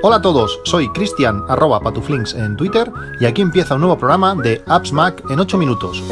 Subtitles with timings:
[0.00, 4.34] Hola a todos, soy Cristian arroba patuflinks en Twitter y aquí empieza un nuevo programa
[4.34, 6.02] de Apps Mac en 8 minutos.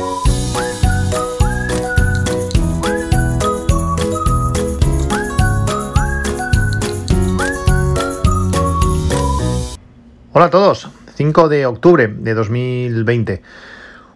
[10.33, 13.43] Hola a todos, 5 de octubre de 2020.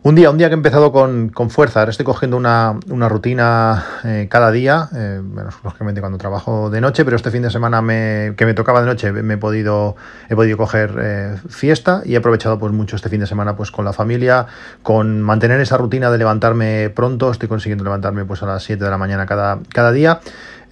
[0.02, 2.80] Un día, un día que he empezado con, fuerza, ahora estoy cogiendo una,
[3.10, 5.20] rutina eh, cada día, eh,
[5.62, 8.86] lógicamente cuando trabajo de noche, pero este fin de semana me, que me tocaba de
[8.86, 9.96] noche me he podido,
[10.30, 13.70] he podido coger eh, fiesta y he aprovechado pues mucho este fin de semana pues
[13.70, 14.46] con la familia,
[14.82, 18.90] con mantener esa rutina de levantarme pronto, estoy consiguiendo levantarme pues a las 7 de
[18.90, 20.20] la mañana cada, cada día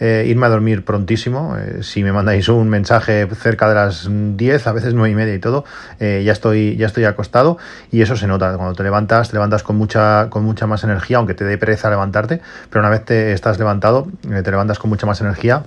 [0.00, 1.56] eh, irme a dormir prontísimo.
[1.56, 5.34] Eh, si me mandáis un mensaje cerca de las 10, a veces 9 y media
[5.34, 5.64] y todo,
[6.00, 7.58] eh, ya, estoy, ya estoy acostado
[7.90, 8.56] y eso se nota.
[8.56, 11.90] Cuando te levantas, te levantas con mucha, con mucha más energía, aunque te dé pereza
[11.90, 15.64] levantarte, pero una vez te estás levantado, te levantas con mucha más energía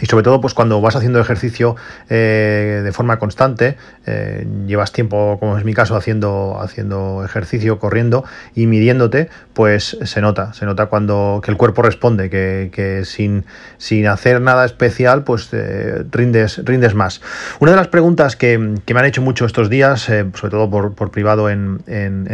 [0.00, 1.76] y sobre todo, pues cuando vas haciendo ejercicio
[2.08, 8.24] eh, de forma constante, eh, llevas tiempo, como es mi caso, haciendo, haciendo ejercicio, corriendo
[8.54, 13.44] y midiéndote, pues se nota, se nota cuando que el cuerpo responde, que, sin,
[13.78, 17.20] sin, hacer nada especial, pues eh, rindes, rindes más.
[17.60, 21.50] Una de las preguntas que, me han hecho mucho estos días, sobre todo por, privado
[21.50, 21.80] en,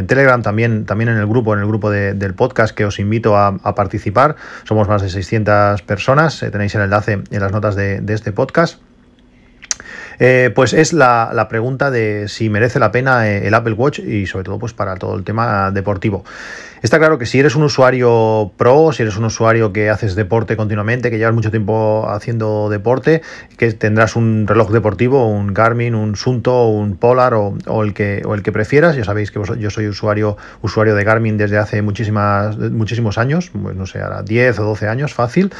[0.06, 3.48] Telegram, también, también en el grupo, en el grupo del podcast que os invito a,
[3.62, 8.32] a, participar, somos más de 600 personas, tenéis el enlace en las notas de, este
[8.32, 8.80] podcast.
[10.18, 14.26] Eh, pues es la, pregunta de si merece la pena eh, el Apple Watch y
[14.26, 16.24] sobre todo pues para todo el tema deportivo.
[16.86, 20.56] Está claro que si eres un usuario pro, si eres un usuario que haces deporte
[20.56, 23.22] continuamente, que llevas mucho tiempo haciendo deporte,
[23.58, 28.36] que tendrás un reloj deportivo, un Garmin, un Sunto, un Polar o, el, que, o
[28.36, 28.94] el que prefieras.
[28.94, 33.74] Ya sabéis que yo soy usuario, usuario de Garmin desde hace muchísimas, muchísimos años, pues
[33.74, 35.52] no sé, ahora 10 o 12 años, fácil.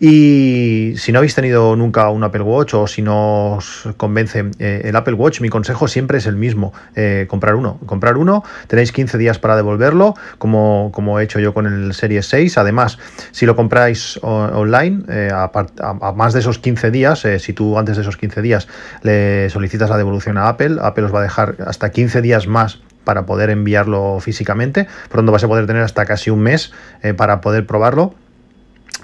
[0.00, 4.80] Y si no habéis tenido nunca un Apple Watch o si no os convence eh,
[4.86, 7.78] el Apple Watch, mi consejo siempre es el mismo, eh, comprar uno.
[7.86, 12.26] Comprar uno, tenéis 15 días para devolverlo, como como, he hecho yo con el Series
[12.26, 12.58] 6.
[12.58, 12.98] Además,
[13.30, 17.96] si lo compráis online, eh, a, más de esos 15 días, eh, si tú antes
[17.96, 18.68] de esos 15 días
[19.02, 22.80] le solicitas la devolución a Apple, Apple os va a dejar hasta 15 días más
[23.04, 24.86] para poder enviarlo físicamente.
[25.10, 26.72] Pronto vas a poder tener hasta casi un mes
[27.02, 28.14] eh, para poder probarlo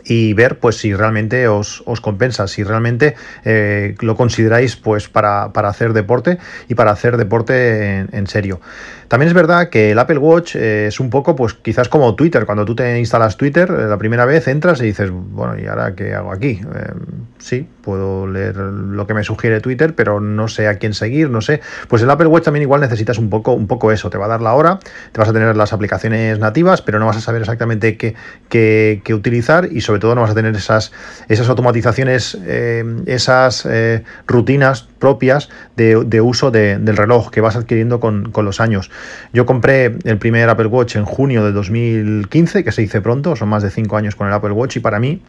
[0.08, 3.14] y ver pues si realmente os, compensa, si realmente
[4.00, 6.38] lo consideráis pues para, hacer deporte
[6.68, 8.60] y para hacer deporte en serio.
[9.08, 12.44] También es verdad que el Apple Watch eh, es un poco, pues quizás como Twitter.
[12.44, 15.94] Cuando tú te instalas Twitter, eh, la primera vez entras y dices, bueno, ¿y ahora
[15.94, 16.60] qué hago aquí?
[16.60, 16.92] Eh,
[17.38, 21.40] sí, puedo leer lo que me sugiere Twitter, pero no sé a quién seguir, no
[21.40, 21.62] sé.
[21.88, 24.10] Pues el Apple Watch también igual necesitas un poco, un poco eso.
[24.10, 24.78] Te va a dar la hora,
[25.12, 28.14] te vas a tener las aplicaciones nativas, pero no vas a saber exactamente qué,
[28.50, 30.92] qué, utilizar y sobre todo no vas a tener esas,
[31.30, 32.36] esas automatizaciones,
[33.06, 33.66] esas
[34.26, 38.90] rutinas propias de, uso del reloj que vas adquiriendo con, con los años.
[39.32, 43.48] Yo compré el primer Apple Watch en junio de 2015, que se hizo pronto, son
[43.48, 45.22] más de 5 años con el Apple Watch y para mí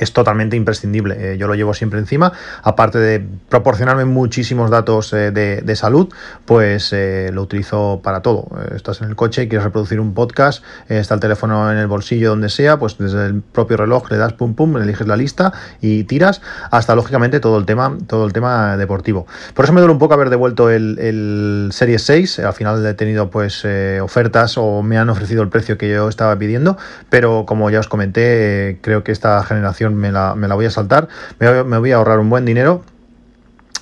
[0.00, 1.32] es totalmente imprescindible.
[1.32, 2.32] Eh, yo lo llevo siempre encima.
[2.62, 6.08] Aparte de proporcionarme muchísimos datos eh, de, salud,
[6.44, 8.48] pues eh, lo utilizo para todo.
[8.74, 12.48] estás en el coche quieres reproducir un podcast, está el teléfono en el bolsillo donde
[12.48, 16.40] sea, pues desde el propio reloj le das pum pum, eliges la lista y tiras,
[16.72, 19.26] hasta lógicamente todo el tema, todo el tema deportivo.
[19.54, 22.40] Por eso me duele un poco haber devuelto el, el Series 6.
[22.40, 23.64] Al final he tenido pues
[24.02, 26.76] ofertas o me han ofrecido el precio que yo estaba pidiendo,
[27.08, 31.78] pero como ya os comenté, creo que esta generación me la, voy a saltar, me
[31.78, 32.82] voy, a ahorrar un buen dinero.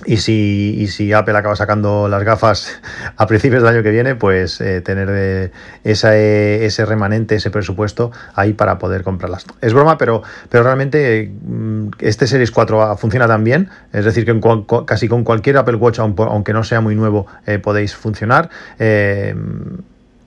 [0.05, 2.79] Y si, si, Apple acaba sacando las gafas
[3.17, 5.51] a principios del año que viene, pues eh, tener eh,
[5.83, 9.47] ese remanente, ese presupuesto ahí para poder comprarlas.
[9.59, 14.39] Es broma, pero, pero realmente mm, este Series 4 funciona tan bien, es decir, que
[14.85, 18.51] casi con cualquier Apple Watch, aunque no sea muy nuevo, eh, podéis funcionar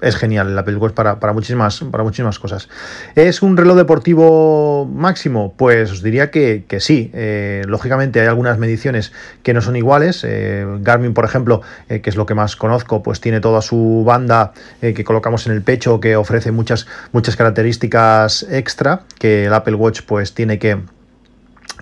[0.00, 2.68] es genial el Apple Watch para, muchísimas, para muchísimas cosas.
[3.14, 5.54] ¿Es un reloj deportivo máximo?
[5.56, 7.10] Pues os diría que, sí.
[7.14, 10.24] Eh, lógicamente hay algunas mediciones que no son iguales.
[10.24, 14.02] Eh, Garmin, por ejemplo, eh, que es lo que más conozco, pues tiene toda su
[14.06, 19.74] banda que colocamos en el pecho que ofrece muchas, muchas características extra que el Apple
[19.74, 20.78] Watch pues tiene que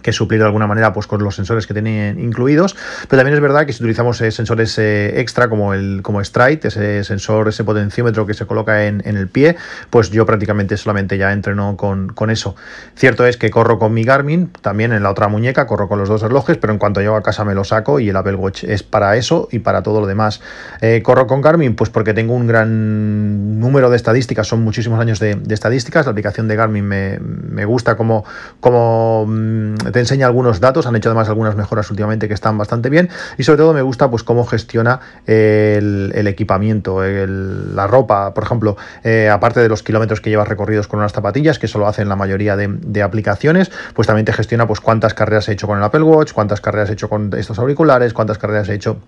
[0.09, 2.75] que suplir de alguna manera pues, con los sensores que tienen incluidos.
[3.09, 6.61] Pero también es verdad que si utilizamos eh, sensores eh, extra como el como Stride,
[6.63, 9.57] ese sensor, ese potenciómetro que se coloca en, el pie,
[9.91, 12.57] pues yo prácticamente solamente ya entreno con, con, eso.
[12.95, 16.09] Cierto es que corro con mi Garmin, también en la otra muñeca, corro con los
[16.09, 18.65] dos relojes, pero en cuanto llego a casa me lo saco y el Apple Watch
[18.65, 20.41] es para eso y para todo lo demás.
[20.81, 25.19] Eh, corro con Garmin, pues porque tengo un gran número de estadísticas, son muchísimos años
[25.21, 26.07] de, estadísticas.
[26.07, 28.25] La aplicación de Garmin me, me gusta como,
[28.61, 32.89] como mm, te enseña algunos datos, han hecho además algunas mejoras últimamente que están bastante
[32.89, 38.77] bien y sobre todo me gusta pues cómo gestiona el, equipamiento, la ropa, por ejemplo,
[39.03, 42.09] eh, aparte de los kilómetros que llevas recorridos con unas zapatillas, que eso lo hacen
[42.09, 45.79] la mayoría de, de, aplicaciones, pues también te gestiona pues cuántas carreras he hecho con
[45.79, 49.01] el Apple Watch, cuántas carreras he hecho con estos auriculares, cuántas carreras he hecho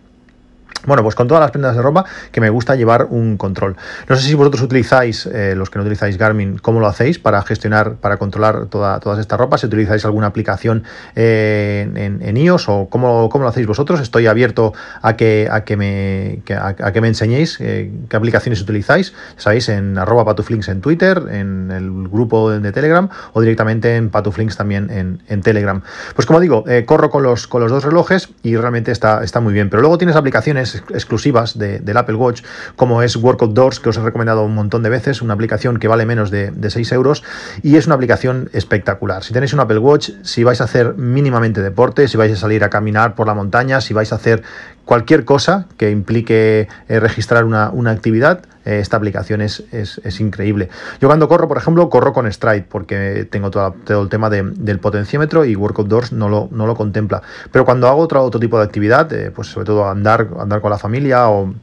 [0.86, 3.76] bueno, pues con todas las prendas de ropa que me gusta llevar un control.
[4.08, 7.42] No sé si vosotros utilizáis, eh, los que no utilizáis Garmin, cómo lo hacéis para
[7.42, 10.84] gestionar, para controlar toda, todas estas ropas, si utilizáis alguna aplicación
[11.16, 14.00] eh, en, iOS o cómo, cómo, lo hacéis vosotros.
[14.00, 14.72] Estoy abierto
[15.02, 19.98] a que, a que, me, a, que me enseñéis eh, qué aplicaciones utilizáis, sabéis, en
[19.98, 25.22] arroba patuflinks en Twitter, en el grupo de Telegram o directamente en patuflinks también en,
[25.28, 25.82] en Telegram.
[26.14, 29.52] Pues como digo, corro con los, con los dos relojes y realmente está, está muy
[29.52, 29.68] bien.
[29.68, 32.42] Pero luego tienes aplicaciones exclusivas del Apple Watch,
[32.76, 35.88] como es Workout Doors, que os he recomendado un montón de veces, una aplicación que
[35.88, 37.24] vale menos de, 6 euros
[37.62, 39.24] y es una aplicación espectacular.
[39.24, 42.64] Si tenéis un Apple Watch, si vais a hacer mínimamente deporte, si vais a salir
[42.64, 44.42] a caminar por la montaña, si vais a hacer
[44.84, 50.68] cualquier cosa que implique eh, registrar una, actividad, esta aplicación es, es, increíble.
[51.00, 55.44] Yo cuando corro, por ejemplo, corro con Stride porque tengo todo, el tema del potenciómetro
[55.44, 57.22] y Workout Doors no lo, no lo contempla.
[57.52, 60.70] Pero cuando hago otro, otro tipo de actividad, eh, pues sobre todo andar, andar con
[60.70, 61.54] la familia o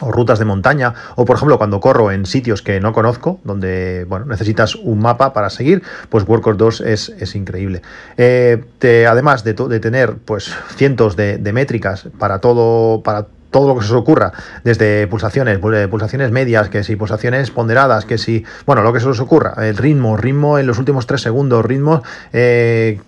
[0.00, 4.06] o rutas de montaña, o por ejemplo cuando corro en sitios que no conozco, donde
[4.08, 7.82] bueno, necesitas un mapa para seguir, pues Workout 2 es, es increíble.
[8.16, 8.64] Eh,
[9.08, 13.86] además de, de, tener pues cientos de, de, métricas para todo, para todo lo que
[13.86, 14.32] se os ocurra,
[14.64, 19.20] desde pulsaciones, pulsaciones medias, que si pulsaciones ponderadas, que si, bueno, lo que se os
[19.20, 22.02] ocurra, el ritmo, ritmo en los últimos tres segundos, ritmo
[22.32, 23.00] eh,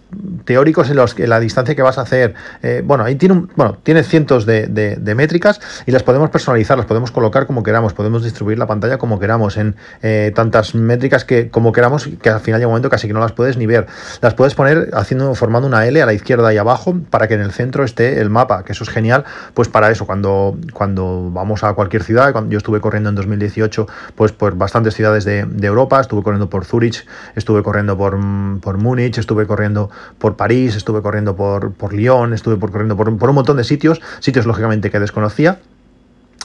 [0.44, 2.34] teóricos en los que la distancia que vas a hacer.
[2.62, 4.68] Eh, bueno, ahí tiene, un, bueno, tiene cientos de,
[5.16, 9.18] métricas y las podemos personalizar, las podemos colocar como queramos, podemos distribuir la pantalla como
[9.18, 13.06] queramos, en eh, tantas métricas que como queramos, que al final llega un momento casi
[13.06, 13.86] que no las puedes ni ver.
[14.20, 17.40] Las puedes poner haciendo, formando una L a la izquierda y abajo para que en
[17.40, 19.24] el centro esté el mapa, que eso es genial,
[19.54, 23.86] pues para eso, cuando, cuando vamos a cualquier ciudad, cuando yo estuve corriendo en 2018,
[24.14, 27.06] pues por bastantes ciudades de, Europa, estuve corriendo por Zurich,
[27.36, 28.18] estuve corriendo por,
[28.60, 33.08] por Múnich, estuve corriendo por París, estuve corriendo por, por Lyon, estuve por, corriendo por,
[33.08, 35.58] un montón de sitios, sitios lógicamente que desconocía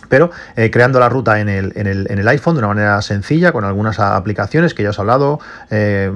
[0.09, 3.01] pero eh, creando la ruta en el, en, el, en el, iPhone de una manera
[3.01, 6.09] sencilla, con algunas aplicaciones que ya os he hablado, eh,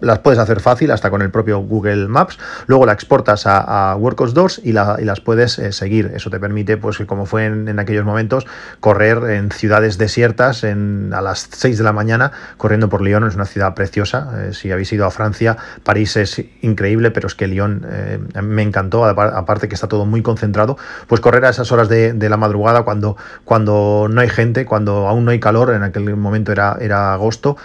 [0.00, 3.96] las puedes hacer fácil hasta con el propio Google Maps, luego la exportas a, a
[3.96, 6.12] Doors y, las puedes eh, seguir.
[6.14, 8.46] Eso te permite, pues como fue en, aquellos momentos,
[8.80, 13.34] correr en ciudades desiertas en, a las 6 de la mañana corriendo por Lyon, es
[13.34, 14.48] una ciudad preciosa.
[14.48, 18.62] Eh, si habéis ido a Francia, París es increíble, pero es que Lyon eh, me
[18.62, 20.76] encantó, aparte que está todo muy concentrado,
[21.06, 25.24] pues correr a esas horas de, la madrugada cuando, cuando no hay gente, cuando aún
[25.24, 27.56] no hay calor, en aquel momento era, era agosto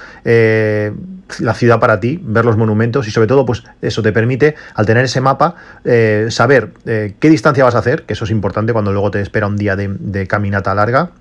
[1.39, 4.85] la ciudad para ti, ver los monumentos y sobre todo, pues eso te permite, al
[4.85, 8.73] tener ese mapa, eh, saber eh, qué distancia vas a hacer, que eso es importante
[8.73, 11.11] cuando luego te espera un día de caminata larga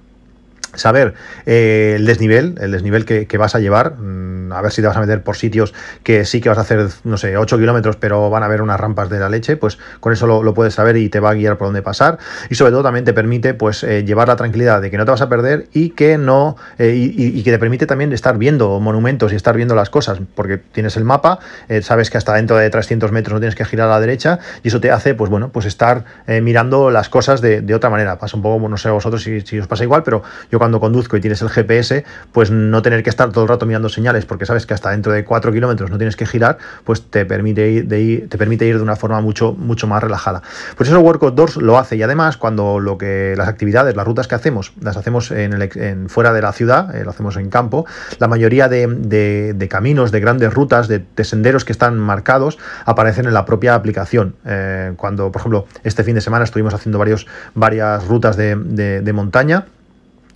[0.75, 1.15] saber
[1.47, 4.97] eh, el desnivel, el desnivel que, vas a llevar, mm, a ver si te vas
[4.97, 8.31] a meter por sitios que sí que vas a hacer, no sé, 8 kilómetros, pero
[8.31, 11.09] van a haber unas rampas de la leche, pues con eso lo, puedes saber y
[11.09, 12.19] te va a guiar por dónde pasar.
[12.51, 15.11] Y sobre todo también te permite pues eh, llevar la tranquilidad de que no te
[15.11, 19.33] vas a perder y que no, eh, y, que te permite también estar viendo monumentos
[19.33, 21.39] y estar viendo las cosas, porque tienes el mapa,
[21.83, 24.69] sabes que hasta dentro de 300 metros no tienes que girar a la derecha y
[24.69, 26.05] eso te hace, pues bueno, pues estar
[26.43, 28.19] mirando las cosas de, de, otra manera.
[28.19, 30.79] Pasa un poco, no sé a vosotros si, si os pasa igual, pero yo cuando
[30.79, 34.27] conduzco y tienes el GPS, pues no tener que estar todo el rato mirando señales,
[34.27, 37.71] porque sabes que hasta dentro de 4 kilómetros no tienes que girar, pues te permite
[37.71, 40.43] ir de, ir, te permite ir de una forma mucho, mucho más relajada.
[40.77, 44.29] Pues eso Workout Doors lo hace y además cuando lo que las actividades, las rutas
[44.29, 47.87] que hacemos, las hacemos en, el, fuera de la ciudad, eh, lo hacemos en campo,
[48.19, 53.47] la mayoría de, caminos, de grandes rutas, de, senderos que están marcados, aparecen en la
[53.47, 54.35] propia aplicación.
[54.45, 59.65] Eh, cuando, por ejemplo, este fin de semana estuvimos haciendo varios, varias rutas de montaña,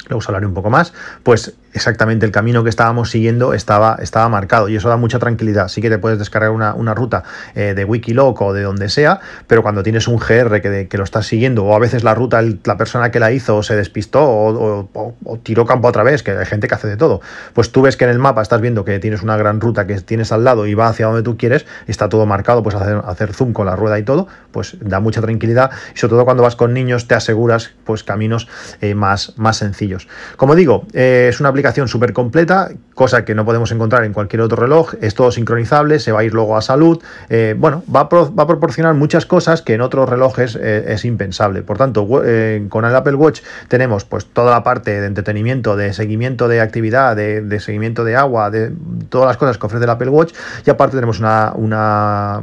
[0.08, 0.92] luego os hablaré un poco más,
[1.22, 5.68] pues exactamente el camino que estábamos siguiendo estaba, estaba marcado y eso da mucha tranquilidad.
[5.68, 9.62] Sí que te puedes descargar una, ruta eh, de Wikiloc o de donde sea, pero
[9.62, 12.76] cuando tienes un GR que, que, lo estás siguiendo o a veces la ruta, la
[12.76, 16.74] persona que la hizo se despistó o, tiró campo otra vez, que hay gente que
[16.74, 17.20] hace de todo,
[17.52, 20.00] pues tú ves que en el mapa estás viendo que tienes una gran ruta que
[20.00, 23.34] tienes al lado y va hacia donde tú quieres, está todo marcado, pues hacer, hacer
[23.34, 26.54] zoom con la rueda y todo, pues da mucha tranquilidad y sobre todo cuando vas
[26.54, 28.48] con niños te aseguras pues caminos
[28.80, 30.06] eh, más, más sencillos.
[30.36, 34.12] Como digo, eh, es una aplicación aplicación súper completa, cosa que no podemos encontrar en
[34.12, 37.82] cualquier otro reloj, es todo sincronizable, se va a ir luego a salud, eh, bueno,
[37.88, 41.62] va a, va a, proporcionar muchas cosas que en otros relojes eh, es impensable.
[41.62, 45.94] Por tanto, eh, con el Apple Watch tenemos pues toda la parte de entretenimiento, de
[45.94, 48.70] seguimiento de actividad, de, seguimiento de agua, de
[49.08, 50.34] todas las cosas que ofrece el Apple Watch
[50.66, 52.42] y aparte tenemos una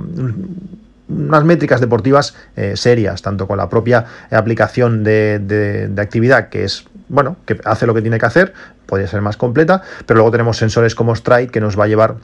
[1.11, 2.33] unas métricas deportivas
[2.75, 7.93] serias, tanto con la propia aplicación de, de, actividad, que es bueno, que hace lo
[7.93, 8.53] que tiene que hacer,
[8.85, 12.15] podría ser más completa, pero luego tenemos sensores como Stride que nos va a llevar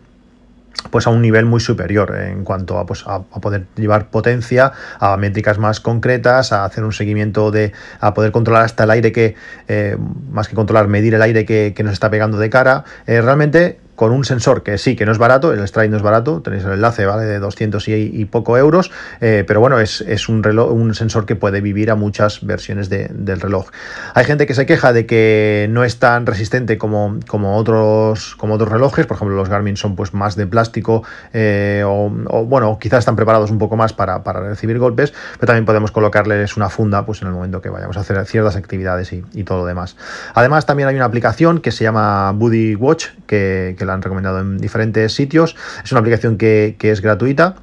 [0.91, 5.17] pues a un nivel muy superior en cuanto a, pues, a, poder llevar potencia a
[5.17, 9.35] métricas más concretas, a hacer un seguimiento de, a poder controlar hasta el aire que,
[9.67, 9.97] eh,
[10.31, 12.85] más que controlar, medir el aire que, nos está pegando de cara.
[13.07, 16.03] Eh, realmente con un sensor que sí, que no es barato, el Stride no es
[16.03, 17.25] barato, tenéis el enlace, ¿vale?
[17.25, 21.61] De 200 y, poco euros, eh, pero bueno, es, un, reloj, un sensor que puede
[21.61, 23.69] vivir a muchas versiones del reloj.
[24.13, 28.53] Hay gente que se queja de que no es tan resistente como, como, otros, como
[28.53, 32.09] otros relojes, por ejemplo, los Garmin son pues más de plástico, eh, o,
[32.45, 36.69] bueno, quizás están preparados un poco más para, recibir golpes, pero también podemos colocarles una
[36.69, 39.97] funda pues en el momento que vayamos a hacer ciertas actividades y, todo lo demás.
[40.35, 44.39] Además, también hay una aplicación que se llama Buddy Watch, que, que la han recomendado
[44.39, 45.55] en diferentes sitios.
[45.83, 47.55] Es una aplicación que, es gratuita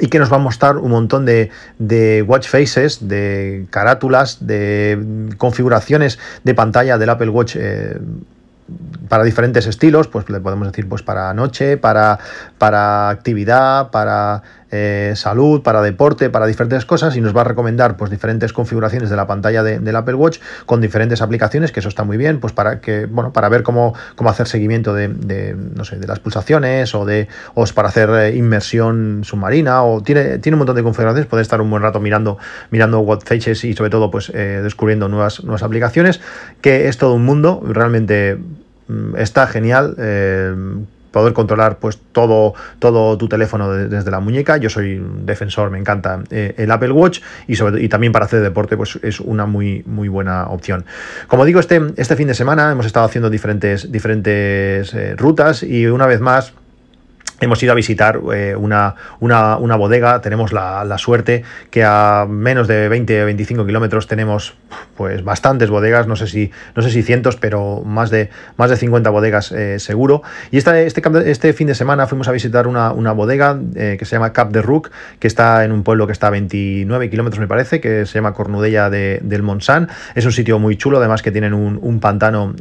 [0.00, 1.50] y que nos va a mostrar un montón de,
[2.26, 7.56] watch faces, de carátulas, de configuraciones de pantalla del Apple Watch.
[7.58, 7.98] Eh,
[9.08, 12.18] para diferentes estilos, pues le podemos decir pues para noche, para,
[12.58, 17.96] para actividad, para eh, salud, para deporte, para diferentes cosas y nos va a recomendar
[17.96, 22.04] pues diferentes configuraciones de la pantalla del Apple Watch con diferentes aplicaciones, que eso está
[22.04, 25.08] muy bien, pues para que, bueno, para ver cómo, cómo hacer seguimiento de,
[25.74, 30.38] no sé, de las pulsaciones o de o para hacer eh, inmersión submarina o tiene,
[30.38, 32.38] tiene un montón de configuraciones, puede estar un buen rato mirando,
[32.70, 36.20] mirando what faces y sobre todo pues eh, descubriendo nuevas, nuevas aplicaciones,
[36.60, 38.38] que es todo un mundo, realmente
[38.88, 39.94] mm, está genial
[41.10, 44.56] poder controlar pues todo, todo tu teléfono desde la muñeca.
[44.56, 48.26] Yo soy un defensor, me encanta eh, el Apple Watch y, sobre, y también para
[48.26, 50.84] hacer deporte pues es una muy, muy buena opción.
[51.26, 55.86] Como digo, este, este fin de semana hemos estado haciendo diferentes, diferentes eh, rutas y
[55.86, 56.52] una vez más
[57.40, 62.88] Hemos ido a visitar eh, una, una, bodega, tenemos la, suerte que a menos de
[62.88, 64.56] 20 o 25 kilómetros tenemos
[64.96, 68.76] pues bastantes bodegas, no sé si, no sé si cientos, pero más de, más de
[68.76, 70.22] 50 bodegas eh, seguro.
[70.50, 74.32] Y este, este fin de semana fuimos a visitar una, bodega eh, que se llama
[74.32, 74.90] Cap de Ruc,
[75.20, 78.32] que está en un pueblo que está a 29 kilómetros me parece, que se llama
[78.34, 79.88] Cornudella del Montsant.
[80.16, 82.52] Es un sitio muy chulo, además que tienen un, un pantano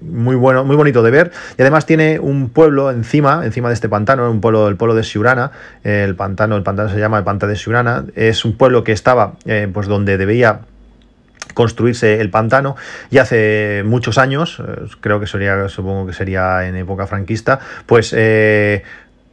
[0.00, 1.32] muy bueno, muy bonito de ver.
[1.58, 5.04] Y además tiene un pueblo encima, encima de este pantano, un pueblo, el pueblo de
[5.04, 5.50] Siurana.
[5.84, 8.04] El pantano, el pantano se llama el pantano de Siurana.
[8.14, 10.60] Es un pueblo que estaba, eh, pues donde debía
[11.54, 12.76] construirse el pantano
[13.10, 18.14] y hace muchos años, eh, creo que sería, supongo que sería en época franquista, pues
[18.16, 18.82] eh,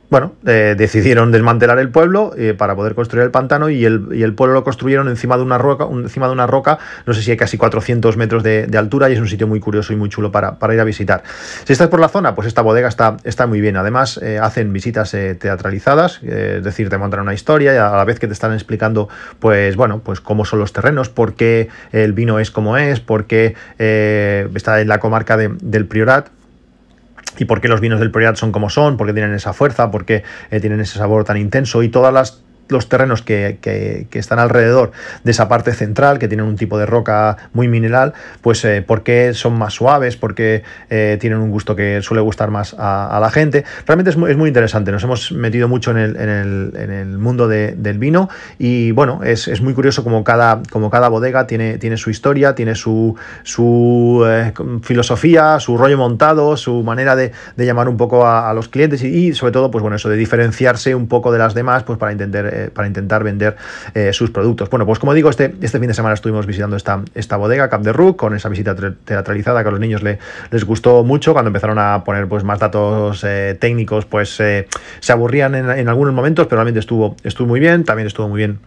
[0.10, 4.24] bueno, eh, decidieron desmantelar el pueblo eh, para poder construir el pantano y el, y
[4.24, 7.32] el, pueblo lo construyeron encima de una roca, encima de una roca, no sé si
[7.32, 10.32] hay casi 400 metros de, altura y es un sitio muy curioso y muy chulo
[10.32, 11.24] para, para, ir a visitar.
[11.66, 13.76] Si estás por la zona, pues esta bodega está, está muy bien.
[13.76, 18.20] Además, eh, hacen visitas teatralizadas, es decir, te montan una historia y a la vez
[18.20, 19.10] que te están explicando,
[19.40, 23.26] pues bueno, pues cómo son los terrenos, por qué el vino es como es, por
[23.26, 26.37] qué está en la comarca del Priorat
[27.40, 29.92] y por qué los vinos del Priorat son como son, por qué tienen esa fuerza,
[29.92, 33.58] por qué eh, tienen ese sabor tan intenso y todas las los terrenos que,
[34.12, 34.92] están alrededor
[35.24, 39.04] de esa parte central, que tienen un tipo de roca muy mineral, pues eh, por
[39.04, 43.30] qué son más suaves, porque eh, tienen un gusto que suele gustar más a, la
[43.30, 43.64] gente.
[43.86, 46.92] Realmente es muy, es muy, interesante, nos hemos metido mucho en el, en el, en
[46.92, 51.48] el mundo del vino y bueno, es, es, muy curioso como cada, como cada bodega
[51.48, 57.32] tiene, tiene su historia, tiene su, su eh, filosofía, su rollo montado, su manera de,
[57.56, 60.16] de llamar un poco a, los clientes y, y, sobre todo, pues bueno, eso de
[60.16, 63.56] diferenciarse un poco de las demás, pues para entender eh, para intentar vender
[63.94, 64.70] eh, sus productos.
[64.70, 67.82] Bueno, pues como digo, este, este fin de semana estuvimos visitando esta, esta bodega, Cap
[67.82, 71.34] de Rook, con esa visita teatralizada que a los niños les gustó mucho.
[71.34, 76.48] Cuando empezaron a poner pues, más datos eh, técnicos, pues se aburrían en, algunos momentos,
[76.48, 77.84] pero realmente estuvo, estuvo muy bien.
[77.84, 78.60] También estuvo muy bien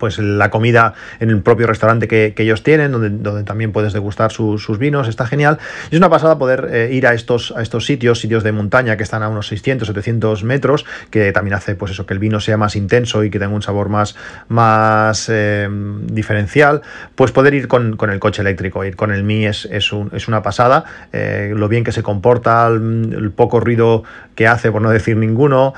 [0.00, 4.32] pues la comida en el propio restaurante que, ellos tienen, donde, donde, también puedes degustar
[4.32, 5.58] sus vinos, está genial.
[5.90, 8.96] Y es una pasada poder eh, ir a estos, a estos sitios, sitios de montaña
[8.96, 12.40] que están a unos 600, 700 metros, que también hace pues eso, que el vino
[12.40, 14.16] sea más intenso y que tenga un sabor más,
[14.48, 15.68] más eh,
[16.04, 16.80] diferencial,
[17.14, 20.84] pues poder ir con, el coche eléctrico, ir con el Mi es, es, una pasada,
[21.12, 24.02] eh, lo bien que se comporta, el, poco ruido
[24.34, 25.74] que hace, por no decir ninguno,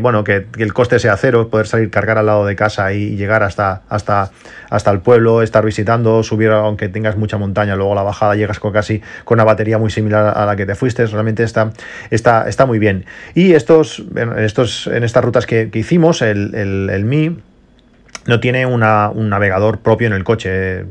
[0.00, 3.16] bueno, que, que, el coste sea cero, poder salir, cargar al lado de casa y
[3.16, 4.30] llegar hasta hasta, hasta,
[4.70, 8.72] hasta el pueblo, estar visitando, subir aunque tengas mucha montaña, luego la bajada llegas con
[8.72, 11.72] casi con una batería muy similar a la que te fuiste, realmente está,
[12.10, 13.06] está, está muy bien.
[13.34, 17.36] Y estos, en, estos, en estas rutas que, hicimos, el, el, el Mi,
[18.26, 20.84] no tiene un navegador propio en el coche,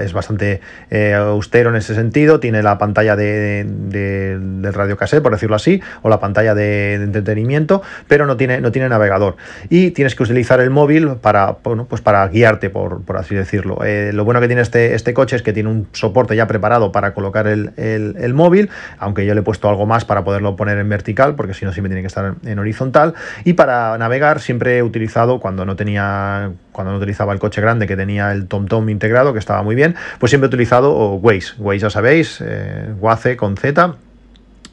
[0.00, 0.60] es bastante
[0.90, 6.08] eh, austero en ese sentido, tiene la pantalla de, radio cassette, por decirlo así, o
[6.08, 9.36] la pantalla de, entretenimiento, pero no tiene, no tiene navegador.
[9.68, 13.84] Y tienes que utilizar el móvil para, bueno, pues para guiarte, por, así decirlo.
[13.84, 16.92] Eh, lo bueno que tiene este, este coche es que tiene un soporte ya preparado
[16.92, 20.78] para colocar el, el, móvil, aunque yo le he puesto algo más para poderlo poner
[20.78, 23.14] en vertical, porque si no siempre tiene que estar en horizontal.
[23.44, 27.88] Y para navegar siempre he utilizado, cuando no tenía cuando no utilizaba el coche grande
[27.88, 31.54] que tenía el TomTom integrado, que estaba muy bien, pues siempre he utilizado Waze.
[31.58, 33.96] Waze ya sabéis, eh, Waze con Z,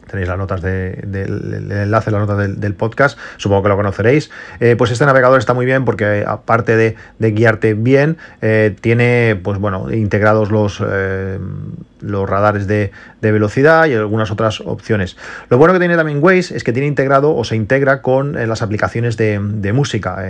[0.07, 4.29] tenéis las notas de, del enlace, las notas del, podcast, supongo que lo conoceréis.
[4.59, 6.95] Eh, pues este navegador está muy bien porque aparte de,
[7.31, 10.83] guiarte bien, eh, tiene pues bueno, integrados los,
[12.05, 15.17] los radares de, velocidad y algunas otras opciones.
[15.50, 18.62] Lo bueno que tiene también Waze es que tiene integrado o se integra con las
[18.62, 19.39] aplicaciones de,
[19.74, 20.21] música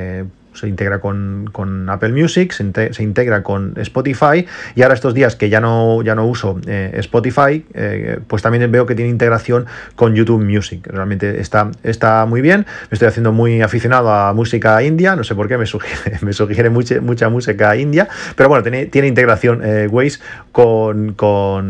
[0.56, 5.60] se integra con, Apple Music, se, integra con Spotify y ahora estos días que ya
[5.60, 9.66] no, ya no uso eh, Spotify, eh, pues también veo que tiene integración
[9.96, 10.88] con YouTube Music.
[10.88, 12.66] Realmente está, está muy bien.
[12.90, 16.34] Me estoy haciendo muy aficionado a música india, no sé por qué me sugiere, me
[16.34, 20.20] sugiere mucha, mucha música india, pero bueno, tiene, tiene integración eh, Waze
[20.52, 21.65] con, con,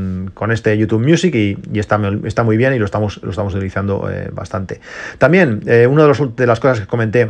[0.51, 4.79] este YouTube Music y, está, muy bien y lo estamos, lo estamos utilizando bastante.
[5.17, 7.29] También, una de, de las cosas que comenté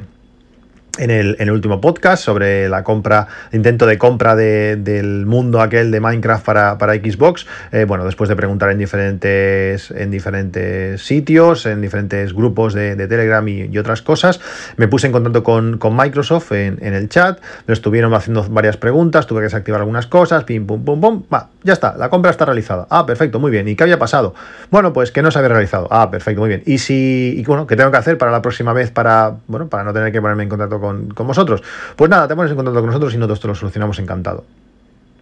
[0.98, 6.46] en el, último podcast sobre la compra, intento de compra del mundo aquel de Minecraft
[6.46, 7.46] para, Xbox.
[7.72, 13.48] Eh, bueno, después de preguntar en diferentes, en diferentes sitios, en diferentes grupos de, Telegram
[13.48, 14.40] y, otras cosas,
[14.78, 19.40] me puse en contacto con, Microsoft en, el chat, me estuvieron haciendo varias preguntas, tuve
[19.40, 22.88] que desactivar algunas cosas, pim, pum, pum, pum, va, ya está, la compra está realizada.
[22.90, 23.68] Ah, perfecto, muy bien.
[23.68, 24.34] ¿Y qué había pasado?
[24.72, 25.88] Bueno, pues que no se había realizado.
[25.92, 26.64] Ah, perfecto, muy bien.
[26.66, 29.84] Y si, y bueno, ¿qué tengo que hacer para la próxima vez para, bueno, para
[29.84, 31.64] no tener que ponerme en contacto con con, vosotros.
[31.96, 34.46] Pues nada, te pones en contacto con nosotros y nosotros te lo solucionamos encantado.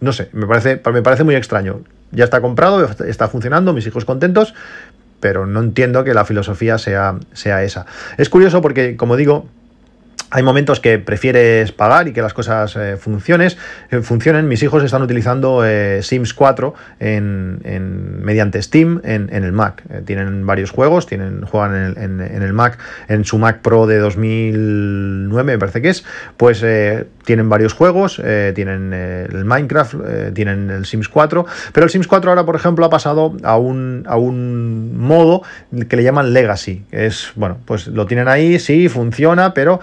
[0.00, 1.80] No sé, me parece, me parece muy extraño.
[2.12, 4.54] Ya está comprado, está funcionando, mis hijos contentos,
[5.20, 7.86] pero no entiendo que la filosofía sea, sea esa.
[8.18, 9.46] Es curioso porque, como digo,
[10.30, 12.94] hay momentos que prefieres pagar y que las cosas eh.
[12.94, 12.96] Eh,
[14.02, 14.48] funcionen.
[14.48, 19.82] Mis hijos están utilizando eh, Sims 4 en, mediante Steam en, el Mac.
[20.04, 25.58] tienen varios juegos, tienen, juegan en el, Mac, en su Mac Pro de 2009, me
[25.58, 26.04] parece que es.
[26.36, 26.64] Pues
[27.24, 28.20] tienen varios juegos,
[28.54, 29.94] tienen el Minecraft,
[30.34, 31.46] tienen el Sims 4.
[31.72, 35.42] Pero el Sims 4 ahora, por ejemplo, ha pasado a un, a un modo
[35.88, 36.84] que le llaman Legacy.
[36.90, 39.80] es, bueno, pues lo tienen ahí, sí, funciona, pero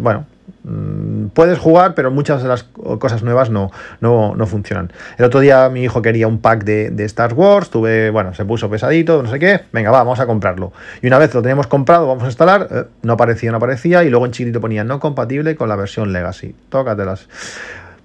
[0.00, 0.26] bueno,
[0.64, 3.70] mm, puedes jugar, pero muchas de las cosas nuevas no,
[4.00, 4.92] no, funcionan.
[5.18, 8.68] El otro día mi hijo quería un pack de, Star Wars, tuve, bueno, se puso
[8.70, 10.72] pesadito, no sé qué, venga, vamos a comprarlo.
[11.02, 14.10] Y una vez lo teníamos comprado, vamos a instalar, eh, no aparecía, no aparecía, y
[14.10, 16.54] luego en chiquitito ponía no compatible con la versión Legacy.
[16.68, 17.28] Tócatelas.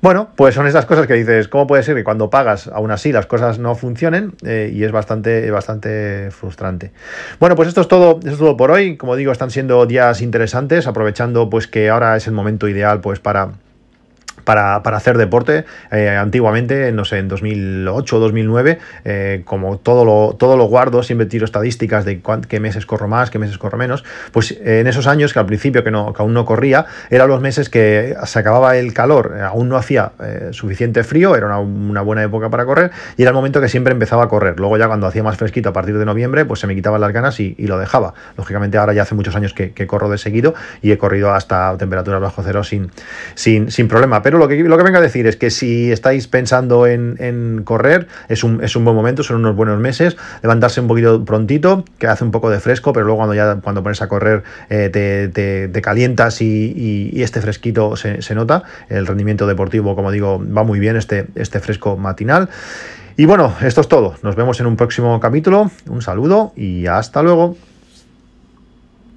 [0.05, 3.11] Bueno, pues son esas cosas que dices, ¿cómo puede ser que cuando pagas aún así
[3.11, 4.35] las cosas no funcionen?
[4.45, 6.91] Eh, y es bastante, bastante frustrante.
[7.39, 8.97] Bueno, pues esto es todo, esto es todo por hoy.
[8.97, 13.19] Como digo, están siendo días interesantes, aprovechando pues que ahora es el momento ideal pues
[13.19, 13.53] para
[14.45, 15.65] para, hacer deporte.
[15.91, 21.03] Eh, antiguamente, no sé, en 2008 o 2009, eh, como todo lo, todo lo guardo,
[21.03, 24.87] siempre tiro estadísticas de qué meses corro más, qué meses corro menos, pues eh, en
[24.87, 28.15] esos años que al principio que, no, que aún no corría, eran los meses que
[28.23, 30.11] se acababa el calor, aún no hacía
[30.51, 34.23] suficiente frío, era una, buena época para correr y era el momento que siempre empezaba
[34.23, 34.59] a correr.
[34.59, 37.11] Luego ya cuando hacía más fresquito a partir de noviembre, pues se me quitaban las
[37.11, 38.13] ganas y, lo dejaba.
[38.37, 40.53] Lógicamente ahora ya hace muchos años que, corro de seguido
[40.83, 42.91] y he corrido hasta temperaturas bajo cero sin,
[43.33, 44.21] sin, sin problema.
[44.21, 48.43] Pero lo que, lo vengo a decir es que si estáis pensando en, correr, es
[48.43, 52.23] un, es un, buen momento, son unos buenos meses, levantarse un poquito prontito, que hace
[52.23, 56.41] un poco de fresco, pero luego cuando ya cuando pones a correr eh, te, calientas
[56.41, 58.63] y, este fresquito se, se, nota.
[58.89, 62.49] El rendimiento deportivo, como digo, va muy bien este, este fresco matinal.
[63.17, 64.15] Y bueno, esto es todo.
[64.23, 65.71] Nos vemos en un próximo capítulo.
[65.87, 67.55] Un saludo y hasta luego.